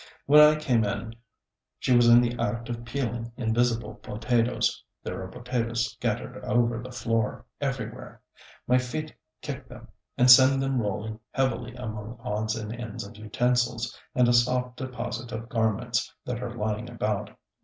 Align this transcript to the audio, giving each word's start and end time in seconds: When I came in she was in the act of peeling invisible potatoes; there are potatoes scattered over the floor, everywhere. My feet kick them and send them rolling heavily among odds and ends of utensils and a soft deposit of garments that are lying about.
When 0.25 0.41
I 0.41 0.55
came 0.55 0.83
in 0.83 1.13
she 1.77 1.95
was 1.95 2.07
in 2.09 2.21
the 2.21 2.35
act 2.41 2.69
of 2.69 2.85
peeling 2.85 3.31
invisible 3.37 3.93
potatoes; 3.93 4.83
there 5.03 5.21
are 5.21 5.27
potatoes 5.27 5.91
scattered 5.91 6.43
over 6.43 6.81
the 6.81 6.91
floor, 6.91 7.45
everywhere. 7.59 8.19
My 8.65 8.79
feet 8.79 9.13
kick 9.43 9.67
them 9.69 9.89
and 10.17 10.31
send 10.31 10.59
them 10.59 10.81
rolling 10.81 11.19
heavily 11.33 11.75
among 11.75 12.19
odds 12.23 12.55
and 12.55 12.73
ends 12.73 13.05
of 13.05 13.15
utensils 13.15 13.95
and 14.15 14.27
a 14.27 14.33
soft 14.33 14.75
deposit 14.77 15.31
of 15.31 15.49
garments 15.49 16.11
that 16.25 16.41
are 16.41 16.49
lying 16.57 16.89
about. 16.89 17.37